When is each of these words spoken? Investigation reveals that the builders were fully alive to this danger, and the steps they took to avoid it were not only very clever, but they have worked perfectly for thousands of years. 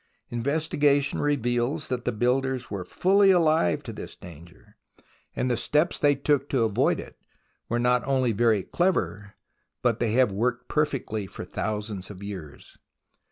Investigation 0.31 1.21
reveals 1.21 1.87
that 1.89 2.05
the 2.05 2.11
builders 2.11 2.71
were 2.71 2.83
fully 2.83 3.29
alive 3.29 3.83
to 3.83 3.93
this 3.93 4.15
danger, 4.15 4.75
and 5.35 5.45
the 5.51 5.55
steps 5.55 5.99
they 5.99 6.15
took 6.15 6.49
to 6.49 6.63
avoid 6.63 6.99
it 6.99 7.19
were 7.69 7.77
not 7.77 8.03
only 8.07 8.31
very 8.31 8.63
clever, 8.63 9.35
but 9.83 9.99
they 9.99 10.13
have 10.13 10.31
worked 10.31 10.67
perfectly 10.67 11.27
for 11.27 11.45
thousands 11.45 12.09
of 12.09 12.23
years. 12.23 12.79